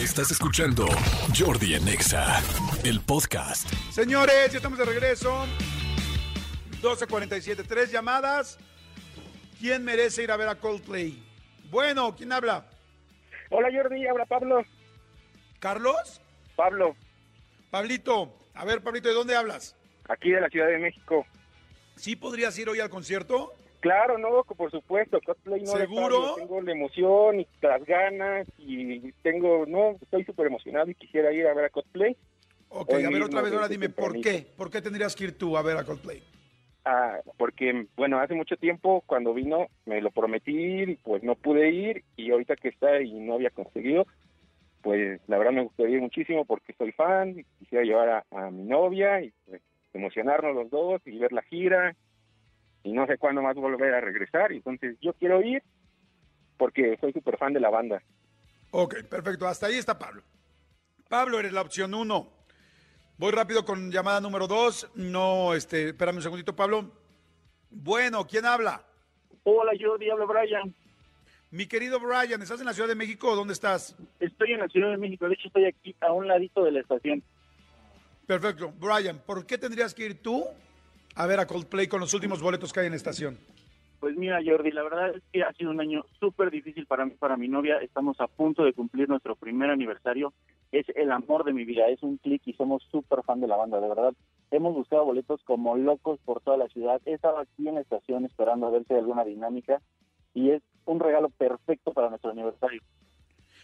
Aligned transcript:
Estás 0.00 0.30
escuchando 0.30 0.86
Jordi 1.38 1.74
en 1.74 1.86
Exa, 1.86 2.40
el 2.84 3.00
podcast. 3.00 3.70
Señores, 3.92 4.50
ya 4.50 4.56
estamos 4.56 4.78
de 4.78 4.86
regreso. 4.86 5.44
12.47, 6.80 7.66
tres 7.68 7.92
llamadas. 7.92 8.58
¿Quién 9.58 9.84
merece 9.84 10.22
ir 10.22 10.30
a 10.30 10.38
ver 10.38 10.48
a 10.48 10.54
Coldplay? 10.54 11.22
Bueno, 11.70 12.16
¿quién 12.16 12.32
habla? 12.32 12.64
Hola 13.50 13.68
Jordi, 13.70 14.06
habla 14.06 14.24
Pablo. 14.24 14.64
¿Carlos? 15.58 16.22
Pablo, 16.56 16.96
Pablito. 17.70 18.38
A 18.54 18.64
ver, 18.64 18.82
Pablito, 18.82 19.08
¿de 19.08 19.14
dónde 19.14 19.36
hablas? 19.36 19.76
aquí 20.08 20.30
de 20.30 20.40
la 20.40 20.48
Ciudad 20.48 20.66
de 20.66 20.78
México. 20.78 21.26
¿Sí 21.94 22.16
podrías 22.16 22.58
ir 22.58 22.68
hoy 22.68 22.80
al 22.80 22.88
concierto? 22.90 23.52
Claro, 23.80 24.18
no, 24.18 24.44
por 24.44 24.70
supuesto, 24.70 25.20
cosplay 25.24 25.62
no 25.62 25.72
¿Seguro? 25.72 26.34
Tengo 26.34 26.60
la 26.60 26.72
emoción 26.72 27.40
y 27.40 27.48
las 27.62 27.82
ganas 27.84 28.46
y 28.58 29.10
tengo, 29.22 29.64
no, 29.66 29.96
estoy 30.02 30.24
súper 30.24 30.48
emocionado 30.48 30.90
y 30.90 30.94
quisiera 30.94 31.32
ir 31.32 31.46
a 31.46 31.54
ver 31.54 31.64
a 31.64 31.70
cosplay. 31.70 32.16
Ok, 32.68 32.90
Hoy 32.92 33.04
a 33.04 33.10
ver 33.10 33.22
otra 33.22 33.42
vez, 33.42 33.52
ahora 33.52 33.68
dime, 33.68 33.88
¿por 33.88 34.20
qué? 34.20 34.46
¿Por 34.56 34.70
qué 34.70 34.80
tendrías 34.80 35.16
que 35.16 35.24
ir 35.24 35.38
tú 35.38 35.56
a 35.56 35.62
ver 35.62 35.76
a 35.76 35.84
Coldplay? 35.84 36.22
Ah, 36.84 37.18
porque, 37.36 37.86
bueno, 37.96 38.20
hace 38.20 38.34
mucho 38.34 38.56
tiempo 38.56 39.02
cuando 39.06 39.34
vino 39.34 39.66
me 39.86 40.00
lo 40.00 40.10
prometí 40.10 40.52
ir 40.52 40.90
y 40.90 40.96
pues 40.96 41.22
no 41.22 41.34
pude 41.34 41.70
ir 41.70 42.04
y 42.16 42.30
ahorita 42.30 42.56
que 42.56 42.68
está 42.68 43.00
y 43.02 43.12
no 43.14 43.34
había 43.34 43.50
conseguido, 43.50 44.06
pues 44.82 45.20
la 45.26 45.36
verdad 45.36 45.52
me 45.52 45.62
gustaría 45.62 45.96
ir 45.96 46.00
muchísimo 46.00 46.44
porque 46.44 46.72
soy 46.74 46.92
fan, 46.92 47.40
y 47.40 47.44
quisiera 47.58 47.84
llevar 47.84 48.08
a, 48.08 48.24
a 48.30 48.50
mi 48.50 48.62
novia 48.62 49.20
y 49.20 49.32
pues, 49.46 49.60
emocionarnos 49.92 50.54
los 50.54 50.70
dos 50.70 51.02
y 51.04 51.18
ver 51.18 51.32
la 51.32 51.42
gira 51.42 51.96
y 52.82 52.92
no 52.92 53.06
sé 53.06 53.18
cuándo 53.18 53.42
más 53.42 53.56
volver 53.56 53.94
a 53.94 54.00
regresar, 54.00 54.52
y 54.52 54.56
entonces 54.56 54.96
yo 55.00 55.12
quiero 55.14 55.42
ir 55.42 55.62
porque 56.56 56.96
soy 57.00 57.12
súper 57.12 57.38
fan 57.38 57.52
de 57.52 57.60
la 57.60 57.70
banda. 57.70 58.02
Ok, 58.70 59.02
perfecto. 59.08 59.48
Hasta 59.48 59.66
ahí 59.66 59.76
está 59.76 59.98
Pablo. 59.98 60.22
Pablo, 61.08 61.38
eres 61.40 61.52
la 61.52 61.62
opción 61.62 61.94
uno. 61.94 62.28
Voy 63.16 63.32
rápido 63.32 63.64
con 63.64 63.90
llamada 63.90 64.20
número 64.20 64.46
dos. 64.46 64.90
No, 64.94 65.54
este, 65.54 65.88
espérame 65.88 66.16
un 66.16 66.22
segundito, 66.22 66.54
Pablo. 66.54 66.90
Bueno, 67.70 68.26
¿quién 68.26 68.46
habla? 68.46 68.84
Hola, 69.42 69.72
yo 69.74 69.98
Diablo 69.98 70.26
Brian. 70.26 70.74
Mi 71.50 71.66
querido 71.66 71.98
Brian, 71.98 72.40
¿estás 72.42 72.60
en 72.60 72.66
la 72.66 72.72
Ciudad 72.72 72.88
de 72.88 72.94
México 72.94 73.30
o 73.30 73.36
dónde 73.36 73.54
estás? 73.54 73.96
Estoy 74.20 74.52
en 74.52 74.60
la 74.60 74.68
Ciudad 74.68 74.90
de 74.90 74.98
México. 74.98 75.26
De 75.26 75.34
hecho, 75.34 75.48
estoy 75.48 75.64
aquí 75.64 75.96
a 76.00 76.12
un 76.12 76.28
ladito 76.28 76.62
de 76.62 76.72
la 76.72 76.80
estación. 76.80 77.22
Perfecto. 78.26 78.72
Brian, 78.78 79.18
¿por 79.26 79.44
qué 79.44 79.58
tendrías 79.58 79.92
que 79.92 80.06
ir 80.06 80.22
tú 80.22 80.46
a 81.14 81.26
ver 81.26 81.40
a 81.40 81.46
Coldplay 81.46 81.88
con 81.88 82.00
los 82.00 82.14
últimos 82.14 82.40
boletos 82.42 82.72
que 82.72 82.80
hay 82.80 82.86
en 82.86 82.92
la 82.92 82.96
estación? 82.96 83.38
Pues 84.00 84.16
mira, 84.16 84.40
Jordi, 84.42 84.70
la 84.70 84.82
verdad 84.82 85.14
es 85.14 85.22
que 85.30 85.42
ha 85.42 85.52
sido 85.52 85.70
un 85.70 85.80
año 85.80 86.06
súper 86.18 86.50
difícil 86.50 86.86
para 86.86 87.04
mí, 87.04 87.12
para 87.18 87.36
mi 87.36 87.48
novia. 87.48 87.76
Estamos 87.82 88.18
a 88.20 88.28
punto 88.28 88.64
de 88.64 88.72
cumplir 88.72 89.10
nuestro 89.10 89.36
primer 89.36 89.70
aniversario. 89.70 90.32
Es 90.72 90.86
el 90.94 91.12
amor 91.12 91.44
de 91.44 91.52
mi 91.52 91.64
vida, 91.64 91.86
es 91.88 92.02
un 92.02 92.16
clic 92.16 92.40
y 92.46 92.54
somos 92.54 92.82
súper 92.90 93.22
fan 93.24 93.40
de 93.40 93.46
la 93.46 93.56
banda, 93.56 93.78
de 93.78 93.88
verdad. 93.88 94.14
Hemos 94.50 94.74
buscado 94.74 95.04
boletos 95.04 95.42
como 95.44 95.76
locos 95.76 96.18
por 96.24 96.40
toda 96.40 96.56
la 96.56 96.68
ciudad. 96.68 97.00
He 97.04 97.12
estado 97.12 97.38
aquí 97.38 97.68
en 97.68 97.74
la 97.74 97.82
estación 97.82 98.24
esperando 98.24 98.66
a 98.66 98.70
ver 98.70 98.84
si 98.86 98.94
hay 98.94 99.00
alguna 99.00 99.24
dinámica 99.24 99.82
y 100.32 100.50
es 100.50 100.62
un 100.86 100.98
regalo 100.98 101.28
perfecto 101.28 101.92
para 101.92 102.08
nuestro 102.08 102.30
aniversario. 102.30 102.80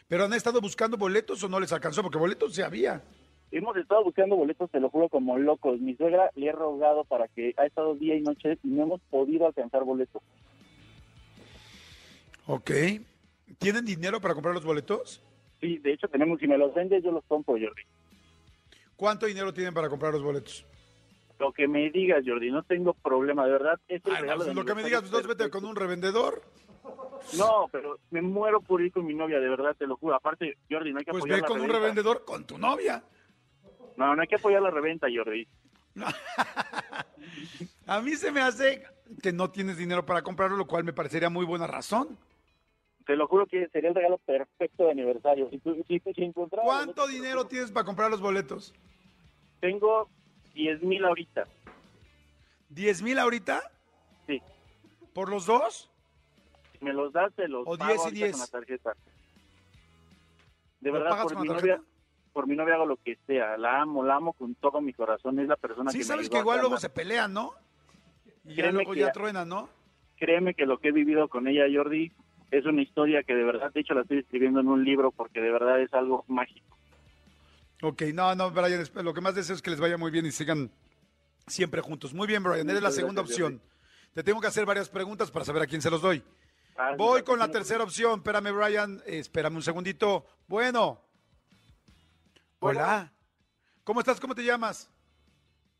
¿Pero 0.06 0.24
han 0.24 0.34
estado 0.34 0.60
buscando 0.60 0.98
boletos 0.98 1.42
o 1.42 1.48
no 1.48 1.58
les 1.58 1.72
alcanzó? 1.72 2.02
Porque 2.02 2.18
boletos 2.18 2.54
se 2.54 2.62
había. 2.62 3.02
Hemos 3.52 3.76
estado 3.76 4.04
buscando 4.04 4.36
boletos, 4.36 4.70
te 4.70 4.80
lo 4.80 4.90
juro, 4.90 5.08
como 5.08 5.38
locos. 5.38 5.80
Mi 5.80 5.94
suegra 5.94 6.30
le 6.34 6.48
he 6.48 6.52
rogado 6.52 7.04
para 7.04 7.28
que 7.28 7.54
ha 7.56 7.64
estado 7.64 7.94
día 7.94 8.16
y 8.16 8.20
noche 8.20 8.58
y 8.62 8.68
no 8.68 8.82
hemos 8.82 9.00
podido 9.02 9.46
alcanzar 9.46 9.84
boletos. 9.84 10.22
Ok. 12.46 12.70
¿Tienen 13.58 13.84
dinero 13.84 14.20
para 14.20 14.34
comprar 14.34 14.54
los 14.54 14.64
boletos? 14.64 15.22
Sí, 15.60 15.78
de 15.78 15.92
hecho 15.92 16.08
tenemos, 16.08 16.38
si 16.40 16.46
me 16.46 16.58
los 16.58 16.74
vendes, 16.74 17.02
yo 17.02 17.12
los 17.12 17.24
compro, 17.24 17.54
Jordi. 17.54 17.82
¿Cuánto 18.96 19.26
dinero 19.26 19.54
tienen 19.54 19.74
para 19.74 19.88
comprar 19.88 20.12
los 20.12 20.22
boletos? 20.22 20.66
Lo 21.38 21.52
que 21.52 21.68
me 21.68 21.90
digas, 21.90 22.24
Jordi, 22.26 22.50
no 22.50 22.62
tengo 22.62 22.94
problema, 22.94 23.44
de 23.44 23.52
verdad. 23.52 23.80
Es 23.88 24.04
el 24.06 24.14
Ay, 24.14 24.22
regalo 24.22 24.38
pues 24.38 24.48
de 24.48 24.54
lo 24.54 24.64
que 24.64 24.74
me 24.74 24.82
digas, 24.82 25.00
pues 25.02 25.12
entonces 25.12 25.36
vete 25.36 25.50
con 25.50 25.64
un 25.64 25.76
revendedor. 25.76 26.42
No, 27.36 27.66
pero 27.70 27.98
me 28.10 28.22
muero 28.22 28.60
por 28.60 28.80
ir 28.80 28.92
con 28.92 29.04
mi 29.04 29.14
novia, 29.14 29.38
de 29.38 29.48
verdad, 29.48 29.74
te 29.76 29.86
lo 29.86 29.96
juro. 29.96 30.14
Aparte, 30.14 30.56
Jordi, 30.70 30.92
no 30.92 30.98
hay 30.98 31.04
que 31.04 31.10
Pues 31.10 31.22
apoyar 31.22 31.36
ve 31.36 31.42
la 31.42 31.48
con 31.48 31.60
un 31.60 31.68
revendedor 31.68 32.24
con 32.24 32.46
tu 32.46 32.58
novia. 32.58 33.02
No, 33.96 34.14
no 34.14 34.22
hay 34.22 34.28
que 34.28 34.36
apoyar 34.36 34.62
la 34.62 34.70
reventa, 34.70 35.06
Jordi. 35.14 35.46
A 37.86 38.00
mí 38.00 38.16
se 38.16 38.30
me 38.32 38.40
hace 38.40 38.84
que 39.22 39.32
no 39.32 39.50
tienes 39.50 39.76
dinero 39.76 40.04
para 40.04 40.22
comprarlo, 40.22 40.56
lo 40.56 40.66
cual 40.66 40.84
me 40.84 40.92
parecería 40.92 41.30
muy 41.30 41.44
buena 41.46 41.66
razón. 41.66 42.18
Te 43.06 43.14
lo 43.16 43.28
juro 43.28 43.46
que 43.46 43.68
sería 43.68 43.90
el 43.90 43.94
regalo 43.94 44.18
perfecto 44.18 44.84
de 44.84 44.90
aniversario. 44.90 45.48
Si, 45.50 45.60
si, 45.60 46.00
si 46.00 46.32
¿Cuánto 46.32 47.02
boletos, 47.02 47.08
dinero 47.10 47.46
tienes 47.46 47.70
para 47.70 47.84
comprar 47.86 48.10
los 48.10 48.20
boletos? 48.20 48.74
Tengo 49.60 50.10
10 50.54 50.82
mil 50.82 51.04
ahorita. 51.04 51.44
¿10 52.74 53.02
mil 53.02 53.18
ahorita? 53.18 53.62
Sí. 54.26 54.42
¿Por 55.14 55.28
los 55.30 55.46
dos? 55.46 55.88
Si 56.78 56.84
me 56.84 56.92
los 56.92 57.12
das, 57.12 57.32
te 57.34 57.46
los 57.46 57.62
O 57.66 57.78
pago 57.78 57.92
10 57.92 57.96
y 57.96 58.02
ahorita 58.02 58.24
10. 58.26 58.30
con 58.32 58.40
la 58.40 58.46
tarjeta. 58.48 58.92
De 60.80 60.88
¿Lo 60.90 60.92
verdad, 60.94 61.10
pagas 61.10 61.24
por 61.26 61.32
con 61.34 61.42
mi, 61.42 61.48
la 61.48 61.54
novia, 61.54 61.76
tarjeta? 61.76 61.95
Por 62.36 62.46
mi 62.46 62.54
novia 62.54 62.74
hago 62.74 62.84
lo 62.84 62.98
que 62.98 63.16
sea. 63.26 63.56
La 63.56 63.80
amo, 63.80 64.04
la 64.04 64.16
amo 64.16 64.34
con 64.34 64.54
todo 64.56 64.82
mi 64.82 64.92
corazón. 64.92 65.38
Es 65.38 65.48
la 65.48 65.56
persona 65.56 65.90
Sí, 65.90 65.96
que 65.96 66.04
me 66.04 66.08
sabes 66.08 66.28
que 66.28 66.36
igual 66.36 66.60
luego 66.60 66.76
se 66.76 66.90
pelean, 66.90 67.32
¿no? 67.32 67.54
Y 68.44 68.50
ya 68.50 68.56
Créeme 68.56 68.72
luego 68.72 68.92
que 68.92 69.00
ya 69.00 69.10
truenan, 69.10 69.48
¿no? 69.48 69.70
Créeme 70.18 70.52
que 70.52 70.66
lo 70.66 70.78
que 70.78 70.88
he 70.88 70.92
vivido 70.92 71.28
con 71.28 71.48
ella, 71.48 71.64
Jordi, 71.74 72.12
es 72.50 72.66
una 72.66 72.82
historia 72.82 73.22
que 73.22 73.34
de 73.34 73.42
verdad, 73.42 73.72
de 73.72 73.80
hecho, 73.80 73.94
la 73.94 74.02
estoy 74.02 74.18
escribiendo 74.18 74.60
en 74.60 74.68
un 74.68 74.84
libro 74.84 75.12
porque 75.12 75.40
de 75.40 75.50
verdad 75.50 75.80
es 75.80 75.94
algo 75.94 76.26
mágico. 76.28 76.76
Ok, 77.80 78.02
no, 78.12 78.34
no, 78.34 78.50
Brian, 78.50 78.84
lo 79.02 79.14
que 79.14 79.22
más 79.22 79.34
deseo 79.34 79.56
es 79.56 79.62
que 79.62 79.70
les 79.70 79.80
vaya 79.80 79.96
muy 79.96 80.10
bien 80.10 80.26
y 80.26 80.30
sigan 80.30 80.70
siempre 81.46 81.80
juntos. 81.80 82.12
Muy 82.12 82.26
bien, 82.26 82.42
Brian, 82.42 82.68
eres 82.68 82.82
la 82.82 82.90
segunda 82.90 83.22
opción. 83.22 83.62
Te 84.12 84.22
tengo 84.22 84.42
que 84.42 84.48
hacer 84.48 84.66
varias 84.66 84.90
preguntas 84.90 85.30
para 85.30 85.46
saber 85.46 85.62
a 85.62 85.66
quién 85.66 85.80
se 85.80 85.90
los 85.90 86.02
doy. 86.02 86.22
Ah, 86.76 86.96
Voy 86.98 87.20
no, 87.20 87.24
con 87.24 87.38
la 87.38 87.46
no, 87.46 87.52
tercera 87.54 87.82
opción. 87.82 88.18
Espérame, 88.18 88.52
Brian. 88.54 89.02
Espérame 89.06 89.56
un 89.56 89.62
segundito. 89.62 90.26
Bueno. 90.46 91.00
Hola. 92.58 93.12
¿Cómo 93.84 94.00
estás? 94.00 94.18
¿Cómo 94.18 94.34
te 94.34 94.44
llamas? 94.44 94.90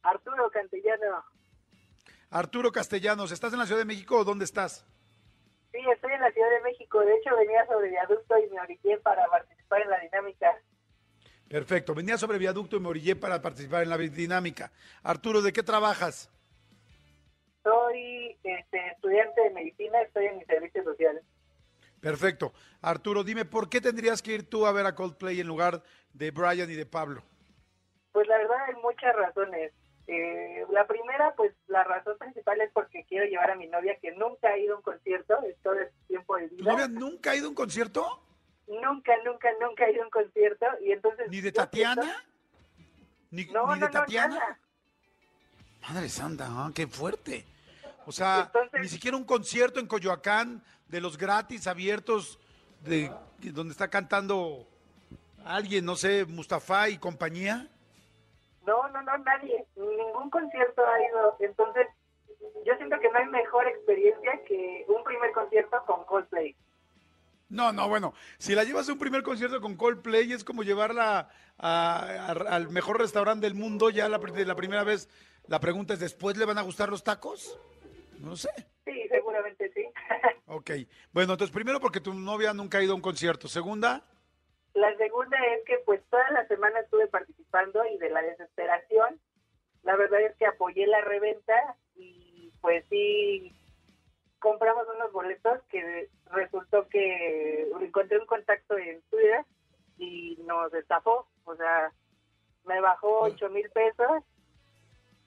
Arturo 0.03 0.51
Cantillano. 0.51 1.25
Arturo 2.31 2.71
Castellanos. 2.71 3.33
¿Estás 3.33 3.53
en 3.53 3.59
la 3.59 3.67
Ciudad 3.67 3.81
de 3.81 3.87
México 3.87 4.19
o 4.19 4.25
dónde 4.25 4.45
estás? 4.45 4.87
Sí, 5.73 5.79
estoy 5.93 6.13
en 6.13 6.21
la 6.21 6.31
Ciudad 6.31 6.51
de 6.51 6.61
México. 6.63 7.01
De 7.01 7.15
hecho, 7.15 7.37
venía 7.37 7.67
sobre 7.67 7.91
viaducto 7.91 8.35
y 8.39 8.51
me 8.51 8.61
orillé 8.61 8.99
para 8.99 9.27
participar 9.27 9.83
en 9.83 9.91
la 9.91 10.01
dinámica. 10.01 10.55
Perfecto. 11.49 11.95
Venía 11.95 12.19
sobre 12.19 12.39
viaducto 12.39 12.77
y 12.77 12.81
me 12.81 12.89
orillé 12.89 13.17
para 13.17 13.41
participar 13.41 13.83
en 13.83 13.91
la 13.91 13.99
dinámica. 13.99 14.71
Arturo, 15.03 15.43
¿de 15.43 15.53
qué 15.53 15.63
trabajas? 15.63 16.31
Soy 17.63 18.39
este, 18.45 18.87
estudiante 18.93 19.41
de 19.41 19.51
medicina, 19.51 20.01
estoy 20.03 20.27
en 20.27 20.39
mi 20.39 20.45
servicio 20.45 20.85
social. 20.85 21.21
Perfecto. 22.11 22.53
Arturo, 22.83 23.25
dime, 23.25 23.45
¿por 23.45 23.69
qué 23.69 23.81
tendrías 23.81 24.23
que 24.23 24.33
ir 24.33 24.49
tú 24.49 24.65
a 24.65 24.71
ver 24.73 24.87
a 24.87 24.95
Coldplay 24.95 25.41
en 25.41 25.47
lugar 25.49 25.83
de 26.13 26.31
Brian 26.31 26.71
y 26.71 26.75
de 26.75 26.87
Pablo? 26.87 27.23
Pues 28.13 28.29
la 28.29 28.39
verdad 28.39 28.57
hay 28.69 28.75
muchas 28.81 29.15
razones. 29.17 29.73
Eh, 30.07 30.65
la 30.71 30.87
primera, 30.87 31.35
pues 31.37 31.53
la 31.67 31.83
razón 31.83 32.17
principal 32.19 32.61
es 32.61 32.71
porque 32.73 33.05
quiero 33.09 33.27
llevar 33.27 33.51
a 33.51 33.57
mi 33.57 33.67
novia 33.67 33.99
que 34.01 34.13
nunca 34.13 34.51
ha 34.51 34.57
ido 34.57 34.75
a 34.75 34.77
un 34.77 34.83
concierto 34.83 35.35
en 35.45 35.55
todo 35.65 35.75
este 35.81 35.97
tiempo 36.07 36.37
de 36.37 36.49
¿Tu 36.49 36.55
vida. 36.57 36.71
novia 36.73 36.87
nunca 36.87 37.33
ha 37.33 37.37
ido 37.37 37.47
a 37.47 37.49
un 37.49 37.55
concierto? 37.57 38.23
Nunca, 38.69 39.13
nunca, 39.25 39.49
nunca 39.61 39.85
ha 39.87 39.91
ido 39.91 40.03
a 40.03 40.05
un 40.05 40.11
concierto 40.11 40.67
y 40.85 40.93
entonces... 40.93 41.29
¿Ni 41.29 41.41
de 41.41 41.51
Tatiana? 41.51 42.03
siento- 42.03 42.21
¿Ni, 43.33 43.45
No, 43.47 43.63
ni 43.75 43.81
no, 43.81 43.87
de 43.87 43.93
no, 43.93 44.01
Tatiana? 44.01 44.35
nada. 44.39 44.59
Madre 45.89 46.09
santa, 46.09 46.47
ah, 46.51 46.71
qué 46.73 46.87
fuerte. 46.87 47.45
O 48.07 48.13
sea, 48.13 48.45
Entonces- 48.47 48.81
ni 48.81 48.89
siquiera 48.89 49.17
un 49.17 49.25
concierto 49.25 49.81
en 49.81 49.87
Coyoacán 49.87 50.63
de 50.89 51.01
los 51.01 51.19
gratis 51.19 51.67
abiertos 51.67 52.39
de 52.83 53.11
donde 53.41 53.73
está 53.73 53.89
cantando 53.89 54.67
alguien, 55.45 55.85
no 55.85 55.97
sé, 55.97 56.25
Mustafa 56.25 56.89
y 56.89 56.99
compañía. 56.99 57.69
No, 58.65 58.89
no, 58.89 59.03
no, 59.03 59.19
nadie. 59.19 59.65
Ningún 59.77 60.31
concierto 60.31 60.83
ha 60.87 61.03
ido. 61.09 61.37
Entonces, 61.41 61.87
yo 62.65 62.75
siento 62.77 62.99
que 63.01 63.11
no 63.11 63.19
hay 63.19 63.27
mejor 63.27 63.67
experiencia 63.69 64.41
que 64.47 64.85
un 64.89 65.03
primer 65.05 65.33
concierto 65.33 65.77
con 65.87 66.05
Coldplay. 66.05 66.55
No, 67.49 67.73
no, 67.73 67.89
bueno, 67.89 68.13
si 68.39 68.57
la 68.57 68.65
llevas 68.65 68.89
a 68.89 68.93
un 68.93 68.99
primer 68.99 69.23
concierto 69.23 69.61
con 69.61 69.77
Coldplay 69.77 70.33
es 70.33 70.43
como 70.43 70.65
llevarla 70.65 71.29
a- 71.59 72.01
a- 72.01 72.55
al 72.55 72.69
mejor 72.71 72.99
restaurante 72.99 73.47
del 73.47 73.55
mundo 73.55 73.89
ya 73.91 74.09
la 74.09 74.19
primera 74.19 74.83
vez. 74.83 75.09
La 75.47 75.61
pregunta 75.61 75.95
es, 75.95 76.01
¿después 76.01 76.37
le 76.37 76.45
van 76.45 76.59
a 76.59 76.63
gustar 76.63 76.89
los 76.89 77.05
tacos? 77.05 77.57
No 78.21 78.31
lo 78.31 78.37
sé. 78.37 78.51
Sí, 78.85 79.07
seguramente 79.09 79.71
sí. 79.73 79.87
Ok. 80.47 80.71
Bueno, 81.13 81.33
entonces 81.33 81.53
primero 81.55 81.81
porque 81.81 82.01
tu 82.01 82.15
novia 82.15 82.55
nunca 82.55 82.79
ha 82.79 82.83
ido 82.83 82.93
a 82.93 82.97
un 82.97 83.03
concierto. 83.03 83.49
Segunda, 83.49 84.03
La 84.75 84.97
segunda 84.97 85.37
es 85.55 85.65
que 85.65 85.79
pues 85.85 86.01
toda 86.09 86.31
la 86.31 86.47
semana 86.47 86.81
estuve 86.81 87.09
participando 87.09 87.85
y 87.87 87.99
de 87.99 88.11
la 88.11 88.23
desesperación, 88.23 89.21
la 89.83 89.97
verdad 89.97 90.21
es 90.21 90.37
que 90.37 90.47
apoyé 90.47 90.87
la 90.87 91.01
reventa 91.01 91.77
y 91.97 92.53
pues 92.61 92.85
sí 92.89 93.53
compramos 94.39 94.87
unos 94.95 95.11
boletos 95.13 95.61
que 95.69 96.09
resultó 96.31 96.89
que 96.89 97.69
encontré 97.81 98.19
un 98.19 98.27
contacto 98.27 98.79
en 98.79 99.03
Twitter 99.11 99.45
y 99.99 100.37
nos 100.47 100.73
estafó. 100.75 101.27
O 101.45 101.57
sea, 101.57 101.93
me 102.65 102.81
bajó 102.81 103.23
ocho 103.23 103.49
mil 103.49 103.69
pesos, 103.71 104.23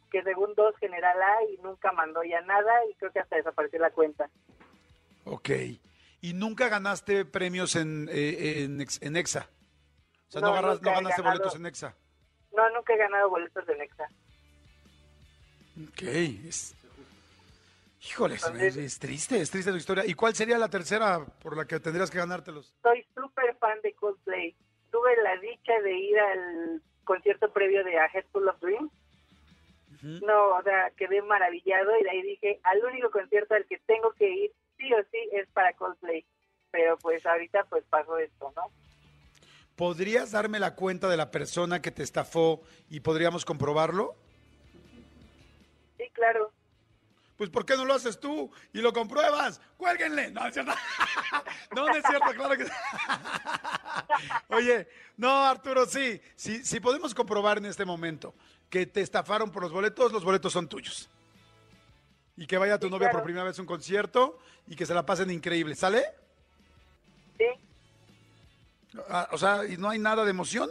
que 0.10 0.24
según 0.24 0.54
dos 0.56 0.76
general 0.78 1.22
A 1.22 1.44
y 1.52 1.58
nunca 1.62 1.92
mandó 1.92 2.24
ya 2.24 2.42
nada 2.42 2.72
y 2.92 2.96
creo 2.96 3.12
que 3.12 3.20
hasta 3.20 3.36
desapareció 3.38 3.80
la 3.80 3.92
cuenta. 3.92 4.30
Ok. 5.26 5.50
¿Y 6.22 6.34
nunca 6.34 6.68
ganaste 6.70 7.24
premios 7.26 7.76
en, 7.76 8.10
eh, 8.12 8.64
en, 8.64 8.86
en 9.02 9.16
EXA? 9.18 9.48
O 10.28 10.32
sea, 10.32 10.42
no, 10.42 10.48
No, 10.48 10.54
agarras- 10.56 10.76
nunca 10.76 10.86
no 10.86 10.92
he 10.92 10.96
ganaste 11.04 11.22
ganado. 11.22 11.38
boletos 11.40 11.56
en 11.60 11.66
EXA. 11.66 11.96
No, 12.56 12.70
nunca 12.72 12.94
he 12.94 12.98
ganado 12.98 13.30
boletos 13.30 13.66
de 13.68 13.76
Nexa. 13.78 14.10
Ok. 15.88 16.02
Es... 16.48 16.76
Híjole, 18.02 18.36
Entonces- 18.36 18.78
es 18.78 19.00
triste, 19.00 19.40
es 19.42 19.52
triste 19.52 19.72
tu 19.72 19.78
historia. 19.78 20.06
¿Y 20.06 20.14
cuál 20.14 20.34
sería 20.36 20.58
la 20.58 20.70
tercera 20.70 21.26
por 21.42 21.56
la 21.56 21.66
que 21.66 21.80
tendrías 21.80 22.10
que 22.10 22.18
ganártelos? 22.18 22.74
Soy 22.82 23.06
súper 23.16 23.56
fan 23.58 23.80
de 23.82 23.94
Coldplay. 23.94 24.56
Tuve 24.92 25.16
la 25.24 25.36
dicha 25.38 25.74
de 25.84 25.94
ir 25.94 26.20
al 26.20 26.82
concierto 27.04 27.52
previo 27.54 27.84
de 27.84 28.00
A 28.00 28.08
Head 28.08 28.26
Full 28.32 28.48
of 28.48 28.60
Dreams. 28.60 28.92
No, 30.02 30.56
o 30.56 30.64
sea, 30.64 30.92
quedé 30.92 31.22
maravillado 31.22 31.92
y 32.00 32.04
de 32.04 32.10
ahí 32.10 32.22
dije, 32.22 32.60
al 32.64 32.84
único 32.86 33.12
concierto 33.12 33.54
al 33.54 33.66
que 33.66 33.80
tengo 33.80 34.14
que 34.14 34.30
ir, 34.30 34.52
sí 34.78 34.94
o 34.94 35.04
sí, 35.12 35.18
es 35.34 35.48
para 35.50 35.74
Coldplay. 35.74 36.26
Pero 36.72 36.98
pues 36.98 37.26
ahorita 37.26 37.66
pues 37.66 37.84
pasó 37.90 38.18
esto, 38.18 38.54
¿no? 38.56 38.72
¿Podrías 39.76 40.32
darme 40.32 40.60
la 40.60 40.76
cuenta 40.76 41.10
de 41.10 41.18
la 41.18 41.32
persona 41.32 41.82
que 41.82 41.92
te 41.92 42.04
estafó 42.04 42.62
y 42.90 43.00
podríamos 43.00 43.46
comprobarlo? 43.46 44.16
Sí, 45.98 46.10
claro. 46.14 46.52
Pues 47.38 47.50
¿por 47.50 47.66
qué 47.66 47.76
no 47.78 47.86
lo 47.86 47.94
haces 47.94 48.20
tú 48.20 48.52
y 48.74 48.82
lo 48.82 48.92
compruebas? 48.92 49.62
¡Cuélguenle! 49.78 50.32
No, 50.32 50.46
es 50.48 50.54
cierto. 50.54 50.74
No, 51.76 51.86
no 51.86 51.96
es 51.96 52.04
cierto, 52.04 52.34
claro 52.34 52.58
que 52.58 52.66
Oye, 54.56 54.88
no, 55.18 55.46
Arturo, 55.46 55.86
sí, 55.86 56.20
sí, 56.36 56.66
sí 56.66 56.80
podemos 56.80 57.14
comprobar 57.14 57.60
en 57.60 57.68
este 57.68 57.86
momento 57.86 58.34
que 58.70 58.86
te 58.86 59.02
estafaron 59.02 59.52
por 59.52 59.64
los 59.64 59.72
boletos, 59.72 60.12
los 60.12 60.24
boletos 60.24 60.54
son 60.54 60.68
tuyos. 60.68 61.10
Y 62.38 62.48
que 62.48 62.58
vaya 62.58 62.80
tu 62.80 62.88
Sí, 62.88 62.92
novia 62.92 63.10
por 63.10 63.24
primera 63.24 63.44
vez 63.44 63.58
a 63.58 63.62
un 63.62 63.68
concierto 63.68 64.40
y 64.68 64.76
que 64.76 64.86
se 64.86 64.94
la 64.94 65.06
pasen 65.06 65.30
increíble. 65.32 65.76
¿Sale? 65.76 66.04
Sí, 67.38 67.46
Ah, 69.08 69.28
o 69.32 69.38
sea, 69.38 69.66
¿y 69.66 69.78
no 69.78 69.90
hay 69.90 70.00
nada 70.00 70.24
de 70.24 70.32
emoción? 70.32 70.70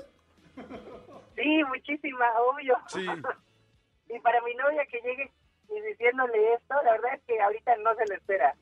sí, 1.37 1.65
muchísima, 1.69 2.27
obvio. 2.50 2.77
Sí. 2.89 3.06
y 4.09 4.19
para 4.21 4.41
mi 4.43 4.55
novia 4.55 4.85
que 4.87 4.99
llegue 5.00 5.31
y 5.69 5.81
diciéndole 5.89 6.55
esto, 6.55 6.75
la 6.85 6.93
verdad 6.93 7.15
es 7.15 7.23
que 7.27 7.41
ahorita 7.41 7.77
no 7.77 7.95
se 7.95 8.06
lo 8.06 8.15
espera. 8.15 8.55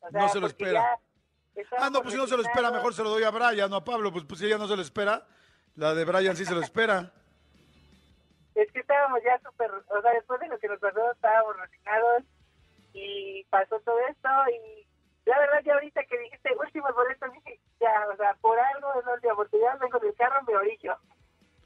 O 0.00 0.10
No 0.10 0.28
se 0.28 0.40
lo 0.40 0.46
espera. 0.48 0.98
Ah, 1.78 1.88
no, 1.88 2.02
pues 2.02 2.12
si 2.14 2.18
no 2.20 2.26
se 2.26 2.36
lo 2.36 2.42
espera, 2.42 2.70
mejor 2.72 2.92
se 2.94 3.02
lo 3.02 3.10
doy 3.10 3.22
a 3.22 3.30
Brian, 3.30 3.70
no 3.70 3.76
a 3.76 3.84
Pablo. 3.84 4.12
Pues, 4.12 4.24
pues 4.24 4.40
si 4.40 4.46
ella 4.46 4.58
no 4.58 4.66
se 4.66 4.74
lo 4.76 4.82
espera, 4.82 5.24
la 5.76 5.94
de 5.94 6.04
Brian 6.04 6.36
sí 6.36 6.44
se 6.44 6.54
lo 6.54 6.60
espera. 6.60 7.12
Es 8.84 8.88
que 8.88 8.92
estábamos 8.92 9.22
ya 9.24 9.38
súper, 9.38 9.70
o 9.72 10.02
sea, 10.02 10.12
después 10.12 10.40
de 10.40 10.48
lo 10.48 10.58
que 10.58 10.68
nos 10.68 10.78
pasó, 10.78 11.12
estábamos 11.12 11.56
resignados 11.56 12.22
y 12.92 13.44
pasó 13.44 13.80
todo 13.80 13.98
esto 14.08 14.28
y 14.52 14.86
la 15.24 15.38
verdad 15.38 15.62
ya 15.64 15.72
ahorita 15.72 16.04
que 16.04 16.18
dijiste 16.18 16.54
últimos 16.60 16.94
boletos, 16.94 17.32
dije, 17.32 17.60
ya, 17.80 18.06
o 18.12 18.16
sea, 18.16 18.34
por 18.42 18.58
algo 18.58 18.92
es 19.00 19.24
la 19.24 19.32
oportunidad, 19.32 19.78
vengo 19.78 19.98
del 20.00 20.14
carro, 20.16 20.42
me 20.46 20.54
orillo. 20.54 20.98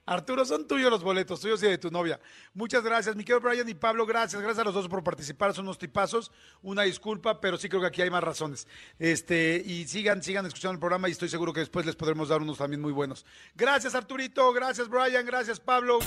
Arturo, 0.08 0.44
son 0.46 0.66
tuyos 0.66 0.90
los 0.90 1.02
boletos, 1.02 1.40
tuyos 1.40 1.62
y 1.62 1.66
de 1.66 1.76
tu 1.76 1.90
novia. 1.90 2.18
Muchas 2.54 2.82
gracias, 2.82 3.14
mi 3.14 3.24
querido 3.24 3.40
Brian 3.40 3.68
y 3.68 3.74
Pablo, 3.74 4.06
gracias. 4.06 4.40
Gracias 4.40 4.62
a 4.62 4.64
los 4.64 4.74
dos 4.74 4.88
por 4.88 5.04
participar, 5.04 5.52
son 5.52 5.66
unos 5.66 5.78
tipazos. 5.78 6.32
Una 6.62 6.82
disculpa, 6.82 7.40
pero 7.40 7.58
sí 7.58 7.68
creo 7.68 7.82
que 7.82 7.88
aquí 7.88 8.00
hay 8.00 8.10
más 8.10 8.24
razones. 8.24 8.66
Este, 8.98 9.62
y 9.64 9.86
sigan, 9.86 10.22
sigan 10.22 10.46
escuchando 10.46 10.72
el 10.72 10.78
programa 10.78 11.08
y 11.08 11.12
estoy 11.12 11.28
seguro 11.28 11.52
que 11.52 11.60
después 11.60 11.84
les 11.84 11.94
podremos 11.94 12.30
dar 12.30 12.40
unos 12.40 12.56
también 12.56 12.80
muy 12.80 12.92
buenos. 12.92 13.26
Gracias, 13.54 13.94
Arturito, 13.94 14.50
gracias, 14.52 14.88
Brian, 14.88 15.26
gracias, 15.26 15.60
Pablo. 15.60 15.98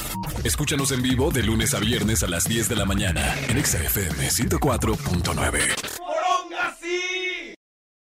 Escúchanos 0.44 0.92
en 0.92 1.04
vivo 1.04 1.30
de 1.30 1.44
lunes 1.44 1.76
a 1.76 1.80
viernes 1.80 2.24
a 2.24 2.28
las 2.28 2.46
10 2.46 2.70
de 2.70 2.76
la 2.76 2.86
mañana 2.86 3.36
en 3.48 3.58
Exa 3.58 3.84
FM 3.84 4.30
104.9. 4.30 6.01